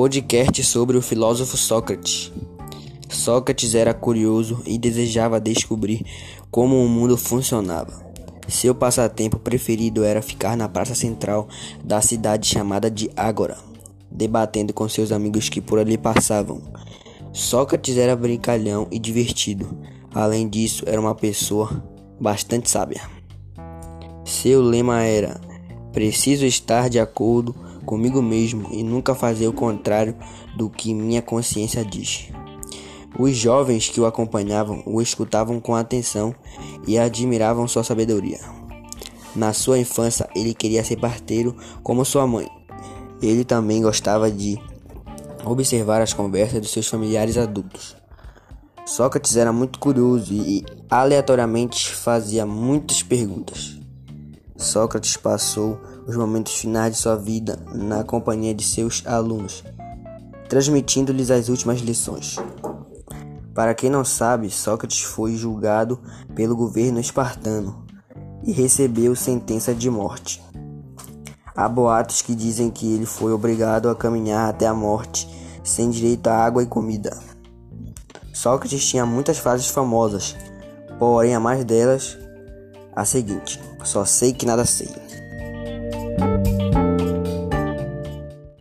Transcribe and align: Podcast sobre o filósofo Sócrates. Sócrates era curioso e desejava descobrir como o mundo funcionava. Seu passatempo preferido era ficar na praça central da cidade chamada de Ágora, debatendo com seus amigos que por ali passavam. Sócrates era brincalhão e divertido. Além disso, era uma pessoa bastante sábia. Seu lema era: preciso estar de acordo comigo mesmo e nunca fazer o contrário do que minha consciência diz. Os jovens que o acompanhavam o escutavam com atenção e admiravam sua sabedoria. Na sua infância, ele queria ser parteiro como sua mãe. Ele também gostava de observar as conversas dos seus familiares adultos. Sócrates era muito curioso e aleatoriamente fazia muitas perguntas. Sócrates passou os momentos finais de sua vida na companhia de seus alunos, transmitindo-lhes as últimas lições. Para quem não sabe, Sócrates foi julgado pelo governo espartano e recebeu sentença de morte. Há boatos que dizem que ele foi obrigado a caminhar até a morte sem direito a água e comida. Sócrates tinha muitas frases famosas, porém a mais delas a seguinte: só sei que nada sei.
Podcast 0.00 0.64
sobre 0.64 0.96
o 0.96 1.02
filósofo 1.02 1.58
Sócrates. 1.58 2.32
Sócrates 3.10 3.74
era 3.74 3.92
curioso 3.92 4.62
e 4.64 4.78
desejava 4.78 5.38
descobrir 5.38 6.06
como 6.50 6.82
o 6.82 6.88
mundo 6.88 7.18
funcionava. 7.18 8.02
Seu 8.48 8.74
passatempo 8.74 9.38
preferido 9.38 10.02
era 10.02 10.22
ficar 10.22 10.56
na 10.56 10.66
praça 10.70 10.94
central 10.94 11.48
da 11.84 12.00
cidade 12.00 12.48
chamada 12.48 12.90
de 12.90 13.10
Ágora, 13.14 13.58
debatendo 14.10 14.72
com 14.72 14.88
seus 14.88 15.12
amigos 15.12 15.50
que 15.50 15.60
por 15.60 15.78
ali 15.78 15.98
passavam. 15.98 16.62
Sócrates 17.30 17.98
era 17.98 18.16
brincalhão 18.16 18.88
e 18.90 18.98
divertido. 18.98 19.68
Além 20.14 20.48
disso, 20.48 20.82
era 20.86 20.98
uma 20.98 21.14
pessoa 21.14 21.84
bastante 22.18 22.70
sábia. 22.70 23.02
Seu 24.24 24.62
lema 24.62 25.02
era: 25.02 25.38
preciso 25.92 26.44
estar 26.44 26.88
de 26.88 26.98
acordo 26.98 27.54
comigo 27.84 28.22
mesmo 28.22 28.68
e 28.70 28.82
nunca 28.82 29.14
fazer 29.14 29.48
o 29.48 29.52
contrário 29.52 30.14
do 30.56 30.68
que 30.68 30.94
minha 30.94 31.22
consciência 31.22 31.84
diz. 31.84 32.28
Os 33.18 33.36
jovens 33.36 33.88
que 33.88 34.00
o 34.00 34.06
acompanhavam 34.06 34.82
o 34.86 35.02
escutavam 35.02 35.60
com 35.60 35.74
atenção 35.74 36.34
e 36.86 36.98
admiravam 36.98 37.66
sua 37.66 37.82
sabedoria. 37.82 38.38
Na 39.34 39.52
sua 39.52 39.78
infância, 39.78 40.28
ele 40.34 40.54
queria 40.54 40.84
ser 40.84 40.96
parteiro 40.96 41.56
como 41.82 42.04
sua 42.04 42.26
mãe. 42.26 42.48
Ele 43.20 43.44
também 43.44 43.82
gostava 43.82 44.30
de 44.30 44.58
observar 45.44 46.00
as 46.00 46.12
conversas 46.12 46.60
dos 46.60 46.70
seus 46.70 46.86
familiares 46.86 47.36
adultos. 47.36 47.96
Sócrates 48.86 49.36
era 49.36 49.52
muito 49.52 49.78
curioso 49.78 50.32
e 50.32 50.64
aleatoriamente 50.88 51.94
fazia 51.94 52.44
muitas 52.44 53.02
perguntas. 53.02 53.79
Sócrates 54.60 55.16
passou 55.16 55.80
os 56.06 56.14
momentos 56.14 56.54
finais 56.54 56.92
de 56.92 57.00
sua 57.00 57.16
vida 57.16 57.58
na 57.74 58.04
companhia 58.04 58.54
de 58.54 58.62
seus 58.62 59.02
alunos, 59.06 59.64
transmitindo-lhes 60.50 61.30
as 61.30 61.48
últimas 61.48 61.80
lições. 61.80 62.36
Para 63.54 63.74
quem 63.74 63.88
não 63.88 64.04
sabe, 64.04 64.50
Sócrates 64.50 65.00
foi 65.00 65.34
julgado 65.34 65.98
pelo 66.34 66.54
governo 66.54 67.00
espartano 67.00 67.86
e 68.44 68.52
recebeu 68.52 69.16
sentença 69.16 69.74
de 69.74 69.88
morte. 69.88 70.42
Há 71.56 71.66
boatos 71.66 72.20
que 72.20 72.34
dizem 72.34 72.70
que 72.70 72.92
ele 72.92 73.06
foi 73.06 73.32
obrigado 73.32 73.88
a 73.88 73.96
caminhar 73.96 74.50
até 74.50 74.66
a 74.66 74.74
morte 74.74 75.26
sem 75.64 75.88
direito 75.88 76.26
a 76.26 76.36
água 76.36 76.62
e 76.62 76.66
comida. 76.66 77.18
Sócrates 78.34 78.86
tinha 78.86 79.06
muitas 79.06 79.38
frases 79.38 79.68
famosas, 79.68 80.36
porém 80.98 81.34
a 81.34 81.40
mais 81.40 81.64
delas 81.64 82.18
a 82.94 83.04
seguinte: 83.04 83.60
só 83.84 84.04
sei 84.04 84.32
que 84.32 84.46
nada 84.46 84.64
sei. 84.64 84.88